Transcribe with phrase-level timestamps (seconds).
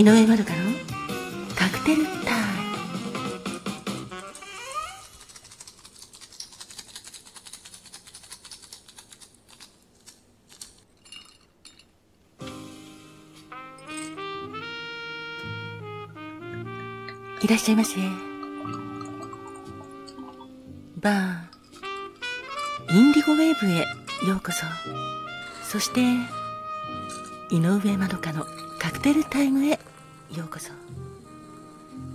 [0.00, 0.56] 井上まどかの
[1.54, 2.24] カクテルタイム。
[17.42, 17.96] いらっしゃいませ。
[20.96, 23.80] バーインディゴウェーブへ
[24.26, 24.64] ようこそ。
[25.62, 26.00] そして
[27.54, 28.46] 井上まどかの
[28.78, 29.78] カクテルタイムへ
[30.36, 30.70] ようこそ。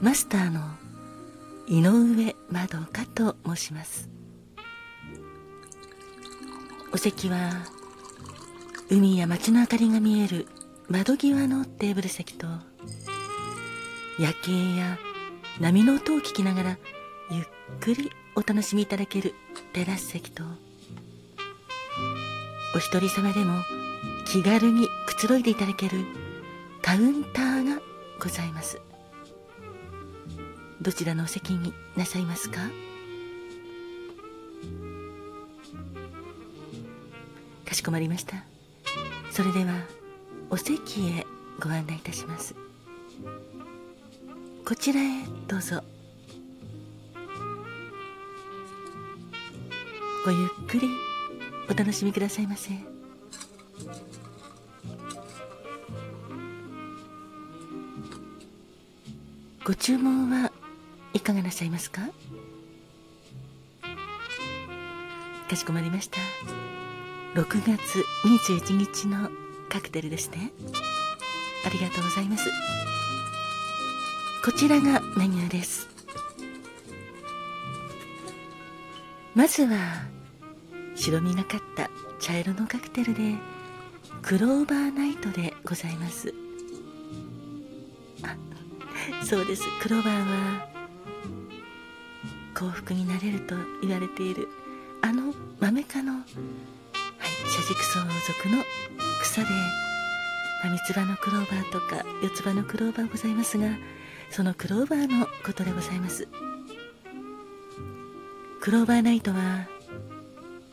[0.01, 0.61] マスターの
[1.67, 4.09] 井上まどかと申します。
[6.93, 7.51] お席は
[8.89, 10.47] 海や街の明かりが見える
[10.87, 12.47] 窓際のテーブル席と
[14.17, 14.97] 夜景や
[15.59, 16.77] 波の音を聞きながら
[17.31, 17.45] ゆっ
[17.81, 19.33] くりお楽しみいただける
[19.73, 20.43] テラス席と。
[22.75, 23.61] お一人様でも
[24.25, 26.05] 気軽にくつろいでいただける
[26.81, 27.81] カウンターが
[28.19, 28.79] ございます。
[30.81, 32.59] どちらのお席になさいますか？
[37.65, 38.43] かしこまりました。
[39.31, 39.73] それでは
[40.49, 41.25] お席へ
[41.59, 42.55] ご案内いたします。
[44.65, 45.83] こちらへどうぞ。
[50.25, 50.89] ごゆっくり
[51.69, 52.71] お楽しみくださいませ。
[59.65, 60.51] ご注文は
[61.13, 62.01] いかがなさいますか？
[65.49, 66.19] かしこまりました。
[67.33, 69.31] 6月21日の
[69.67, 70.51] カクテルですね。
[71.65, 72.47] ありがとうございます。
[74.43, 75.87] こちらがメニューです。
[79.33, 79.79] まずは
[80.93, 83.33] 白みがかった茶色のカクテルで
[84.21, 86.35] クローバーナイトでございます。
[89.23, 89.63] そうです。
[89.81, 90.67] クローバーは
[92.53, 94.47] 幸福になれると言われている
[95.01, 96.23] あのマメ科の、はい、
[97.49, 98.63] 車軸草属の
[99.21, 99.47] 草で、
[100.63, 103.67] まあ、三つ葉のクローバーとか四つ葉のクローバーございますが
[104.31, 106.27] そのクローバーのことでございます。
[108.61, 109.67] クローバーナイトは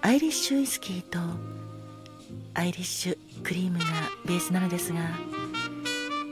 [0.00, 1.19] アイリッシュウイスキーと
[2.54, 3.84] アイリッシュクリームが
[4.25, 5.00] ベースなのですが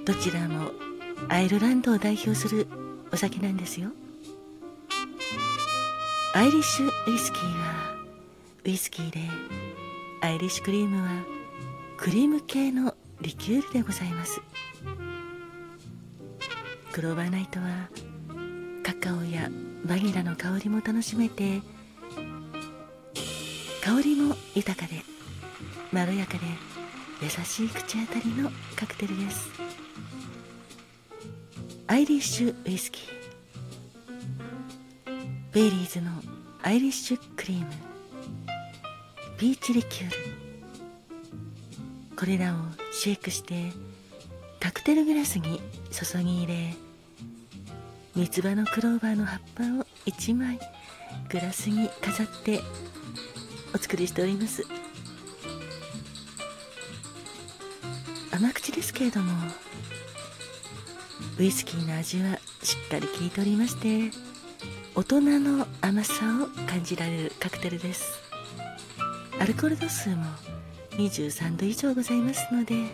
[0.06, 0.70] どちらも
[1.28, 2.66] アイルランドを代表する
[3.12, 3.90] お酒なんですよ。
[6.34, 7.96] アイリッシュウイスキーは
[8.64, 9.20] ウイスキーで
[10.20, 11.10] アイリッシュクリームは
[11.96, 14.40] クリーム系のリキュールでございます。
[16.92, 17.88] クローバーナイトは
[18.82, 19.48] カカオや
[19.84, 21.60] バニラの香りも楽しめて
[23.82, 25.02] 香りも豊かで
[25.92, 26.40] まろやかで
[27.22, 29.48] 優しい口当たりのカクテルです。
[31.90, 33.04] アイリッシュウイスキー。
[35.52, 36.12] ベイリーズの
[36.62, 37.66] アイリッシュクリーム。
[39.36, 40.16] ピーチリキュール。
[42.16, 42.58] これらを
[42.92, 43.72] シェイクして
[44.60, 46.74] カクテルグラスに注ぎ入れ
[48.14, 50.60] 三つ葉のクローバーの葉っぱを1枚
[51.28, 52.60] グラスに飾って
[53.74, 54.64] お作りしております。
[58.30, 59.32] 甘口ですけれども
[61.40, 64.14] ウイスキーの味はしっかり効いておりまして
[64.94, 66.14] 大人の甘さ
[66.44, 68.20] を感じられるカクテルです。
[69.40, 70.26] アルコール度数も
[70.98, 72.86] 23度以上ございますので、はい、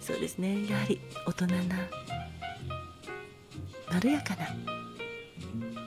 [0.00, 0.66] そうですね。
[0.70, 1.54] やはり大人な
[3.92, 4.46] まろやかな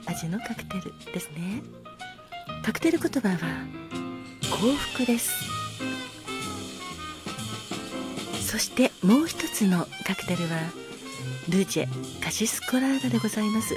[0.06, 1.60] 味のカクテルですね。
[2.64, 3.36] カクテル言葉は
[4.42, 5.42] 幸福です。
[8.46, 10.83] そしてもう一つのカクテルは
[11.48, 13.76] ルジェカシスコラーダでございます。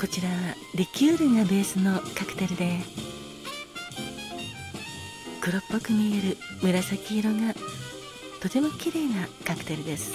[0.00, 0.34] こちらは
[0.74, 2.78] リキュールがベースのカクテルで
[5.40, 7.54] 黒っぽく見える紫色が
[8.40, 10.12] とても綺麗なカクテルです。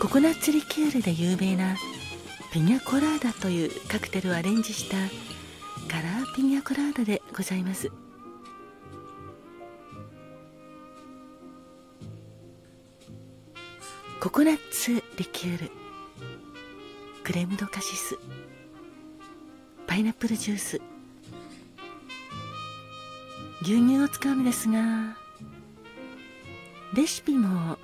[0.00, 1.76] ココナッツリキュールで有名な
[2.52, 4.96] ピニャコラーダというカクテルをアレンジした
[5.88, 7.90] カラーピニャコラーダでございます。
[14.24, 15.70] ココナッツリキュール。
[17.24, 18.16] クレームドカシス。
[19.86, 20.80] パイナップルジュース。
[23.60, 25.18] 牛乳を使うのですが
[26.94, 27.76] レシピも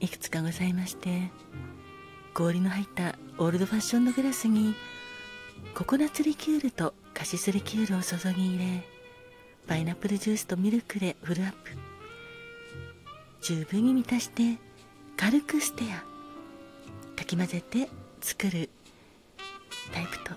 [0.00, 1.30] いくつかございまして
[2.34, 4.74] 氷の入ったオールドファッションのグラスに
[5.76, 8.84] ココナッツリキュールとカシスリキュールを注ぎ入れ
[9.68, 11.70] パイナップルジュースとミルクでフルアップ。
[13.42, 14.58] 十分に満たして
[15.16, 16.02] 軽くステア。
[17.16, 17.88] かき混ぜて
[18.20, 18.70] 作る
[19.92, 20.32] タイプと。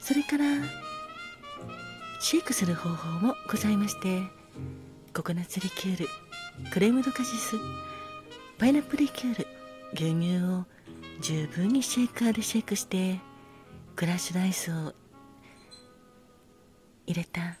[0.00, 0.44] それから
[2.20, 4.42] シェイクする方法もございまして。
[5.14, 6.08] ココナッツリキュール
[6.72, 7.56] クレームドカシス
[8.56, 9.46] パイナップルリキュール
[9.92, 10.64] 牛乳を
[11.20, 13.20] 十分にシェイカーでシェイクして
[13.94, 14.94] クラッシュアイスを
[17.06, 17.58] 入れた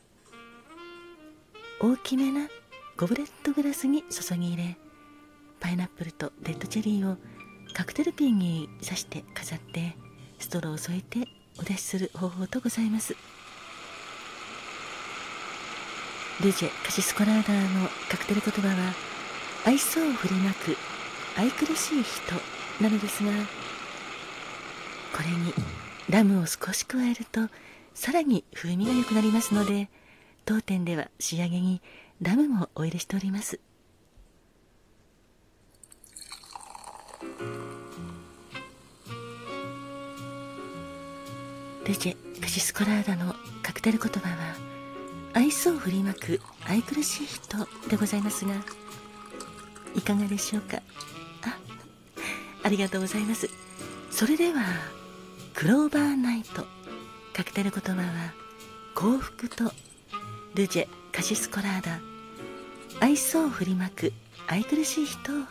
[1.78, 2.48] 大きめな
[2.96, 4.78] ゴブレットグラスに注ぎ入れ
[5.62, 7.16] パイナップルとレッドチェリーを
[7.72, 9.96] カクテルピンに刺して飾って
[10.40, 11.28] ストローを添えて
[11.58, 13.16] お出しする方法とございます。
[16.42, 18.92] ルジェ・カシスコラーダーのカクテル言葉は
[19.64, 20.76] 愛想を振りまく
[21.36, 22.34] 愛くるしい人
[22.82, 23.30] なのですが
[25.16, 25.54] これに
[26.10, 27.48] ラムを少し加えると
[27.94, 29.88] さらに風味が良くなりますので
[30.44, 31.80] 当店では仕上げに
[32.20, 33.60] ラムもお入れしております。
[41.92, 44.56] ルジェ・カシスコラーダのカクテル言葉は
[45.34, 47.58] 愛想を振りまく愛くるしい人
[47.90, 48.54] でございますが
[49.94, 50.78] いかがでしょうか？
[51.42, 51.58] あ
[52.62, 53.46] ありがとうございます。
[54.10, 54.62] それでは
[55.52, 56.64] クローバーナイト
[57.34, 58.32] カクテル言葉は
[58.94, 59.70] 幸福と
[60.54, 62.00] ルジェ・カシスコラーダ
[63.00, 64.14] 愛想を振りまく
[64.46, 65.44] 愛くるしい人を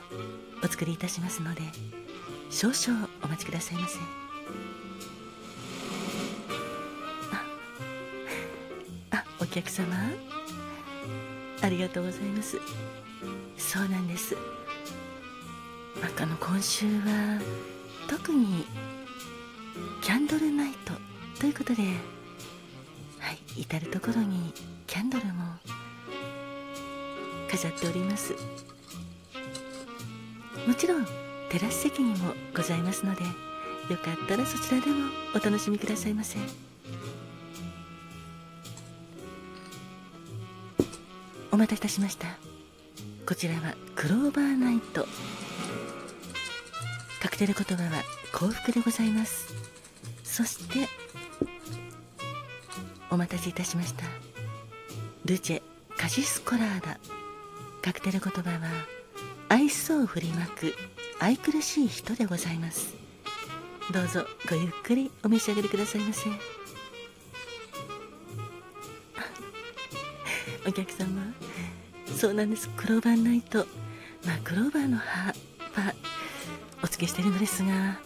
[0.63, 1.61] お作りいたしますので
[2.49, 4.20] 少々お待ちくださいませ。
[9.51, 9.85] 客様。
[11.61, 12.57] ありがとうございます。
[13.57, 14.35] そうなんです。
[16.01, 17.41] あの今週は
[18.07, 18.65] 特に
[20.01, 20.93] キャンドルナイト
[21.39, 21.83] ということで
[23.19, 24.53] はい至る所に
[24.87, 25.31] キャンドルも
[27.49, 28.33] 飾っております。
[30.67, 31.05] もちろん
[31.49, 36.37] テラス席にもございますのでよかったらそちらでもお楽しみくださいませ。
[41.61, 42.25] 待たせいたしました。
[43.27, 45.07] こちらはクローバーナイト。
[47.21, 48.01] カクテル言葉は
[48.33, 49.53] 幸福でございます。
[50.23, 50.87] そして
[53.11, 54.05] お待たせいたしました。
[55.25, 55.61] ルチェ
[55.97, 56.97] カシスコラーダ。
[57.83, 58.59] カクテル言葉は
[59.49, 60.73] 愛想を振りまく
[61.19, 62.95] 愛くるしい人でございます。
[63.93, 66.27] どうぞごゆっくりお召し上がりくださいませ。
[70.67, 71.50] お客様。
[72.17, 72.69] そうなんです。
[72.69, 73.65] クローバーナイト。
[74.25, 75.93] まあクローバーの葉は
[76.83, 77.99] お付けしているのですが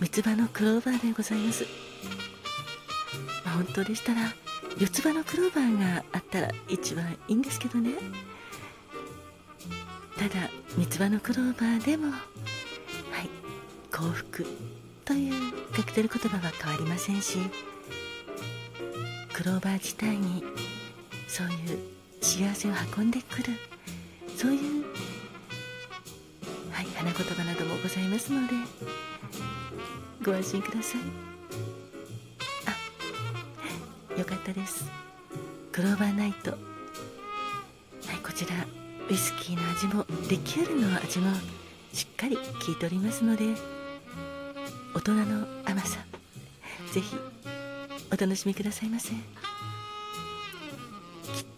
[0.00, 1.64] 三つ葉のクローバーでございます、
[3.44, 4.20] まあ、本当でしたら
[4.78, 7.92] 四つ葉のクローバーがあったら一番いいんですけどね。
[10.16, 13.30] ただ三つ葉のクローバーでもはい
[13.90, 14.46] 幸福
[15.04, 17.38] というカクテル言葉は変わりませんし
[19.32, 20.42] クローバー自体に
[21.28, 23.52] そういう幸せを運んでくる。
[24.36, 24.84] そういう
[26.70, 28.54] はい花言葉などもございますので
[30.24, 31.00] ご安心ください。
[34.16, 34.84] あよかったです。
[35.72, 36.52] クローバーナイト。
[36.52, 36.58] はい
[38.22, 38.54] こちら
[39.10, 41.34] ウイスキーの味もリキュールの味も
[41.92, 43.44] しっかり効いておりますので
[44.94, 45.98] 大人の甘さ
[46.92, 47.16] ぜひ
[48.12, 49.10] お楽しみくださいませ。
[49.10, 49.16] きっ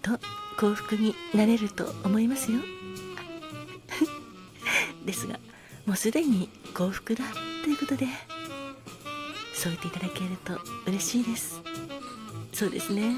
[0.02, 0.18] と
[0.60, 2.58] 幸福になれると思いますよ。
[5.06, 5.40] ですが
[5.86, 7.24] もうすでに幸福だ
[7.64, 8.06] ということで
[9.54, 11.62] そう言っていただけると嬉しいです。
[12.52, 13.16] そうですね。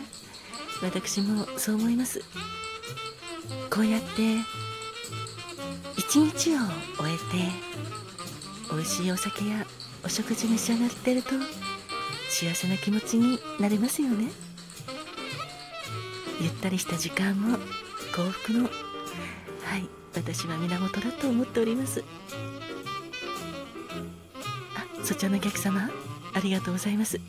[0.83, 2.23] 私もそう思います。
[3.71, 4.37] こうやって
[5.97, 6.59] 一日を
[6.97, 7.51] 終えて
[8.71, 9.67] 美味しいお酒や
[10.05, 11.31] お食事召し上がってると
[12.29, 14.52] 幸せな気持ちになれますよね。
[16.43, 17.57] ゆったりした時間も
[18.17, 22.03] 幸福のはい私は源だと思っております。
[24.75, 25.89] あそちらのお客様
[26.35, 27.21] ありがとうございます。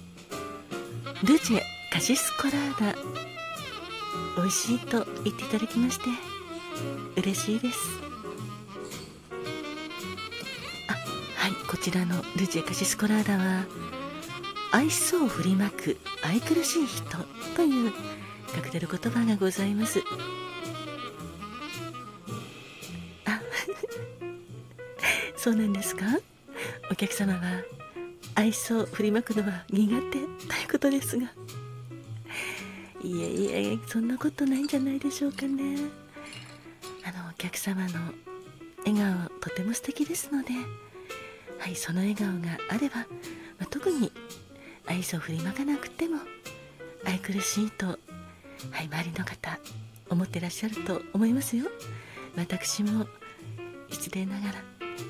[1.23, 2.95] ルチェカシスコラーダ
[4.35, 6.05] 美味しいと言っていただきまして
[7.15, 7.79] 嬉しいです。
[10.87, 10.93] あ
[11.39, 13.65] はいこちらのルチェカシスコラーダは
[14.71, 17.03] 愛想を振りまく愛くるしい人
[17.55, 17.93] という
[18.53, 19.99] カクテル言葉がございます。
[23.25, 23.41] あ
[25.35, 26.05] そうなんですか？
[26.91, 27.39] お客様は
[28.35, 30.27] 愛想を振りまくのは苦手という
[30.71, 31.31] ことですが。
[33.03, 35.75] いえいえそんなことないんじゃないでしょうかね。
[37.03, 37.99] あのお客様の
[38.85, 40.53] 笑顔とても素敵ですので、
[41.59, 43.05] はい、その笑顔があれば、ま
[43.63, 44.11] あ、特に
[44.85, 46.19] 愛想を振りまかなくても
[47.05, 47.99] 愛くるしいと、
[48.71, 49.59] はい、周りの方
[50.09, 51.65] 思ってらっしゃると思いますよ。
[52.35, 53.05] 私も
[53.89, 54.53] 一例ながら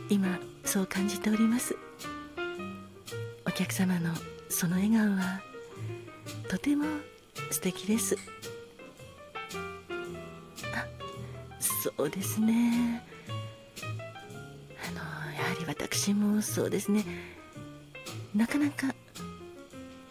[0.09, 1.75] 今そう感じております。
[3.45, 4.13] お客様の
[4.49, 5.41] その笑顔は
[6.49, 6.85] とても
[7.51, 8.17] 素敵です。
[10.75, 10.85] あ
[11.59, 13.03] そうですね。
[14.87, 14.97] あの
[15.33, 17.05] やはり私もそうですね。
[18.35, 18.93] なかなか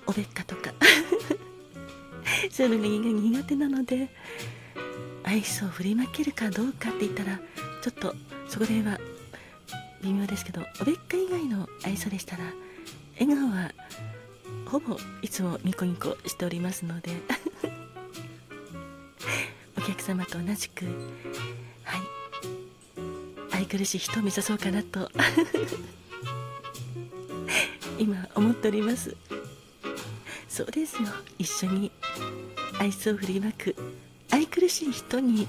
[0.07, 0.73] おべっかとか
[2.51, 4.09] そういうのが苦手なので
[5.23, 7.39] 愛想を振りまけるかどうかって言ったら
[7.83, 8.15] ちょっと
[8.49, 8.99] そこでは
[10.03, 12.45] 微妙ですけどおべっか以外の愛想でしたら
[13.21, 13.73] 笑顔は
[14.67, 17.13] ほぼいつもニコニコしておりますので
[19.79, 20.85] お客様と同じく
[21.85, 22.01] はい
[23.53, 25.11] 愛くるしい人を目指そうかなと
[27.99, 29.17] 今思っております。
[30.49, 31.09] そうですよ。
[31.39, 31.91] 一緒に
[32.83, 33.77] 愛想を振りまく
[34.33, 35.47] 愛くるしい人に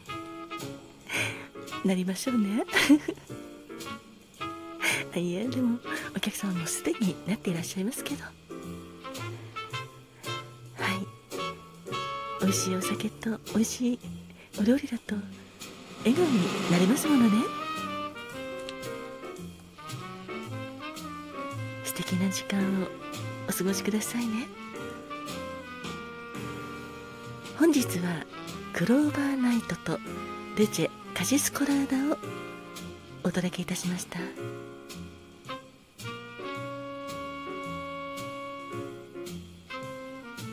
[1.82, 2.62] なりましょうね。
[5.16, 5.78] いやでも
[6.14, 8.24] お客様もすでになっていらっしゃいますけど。
[8.24, 8.34] はい。
[12.42, 13.98] 美味しいお酒と美味しい
[14.60, 15.14] お料理だと
[16.00, 17.30] 笑顔になりますものね。
[21.82, 22.88] 素敵な時間を
[23.48, 24.67] お過ごしくださいね。
[27.58, 28.24] 本日は
[28.72, 29.98] クローバーナイトと
[30.56, 32.16] ルチェカジスコラーダを
[33.24, 34.20] お届けいたしました。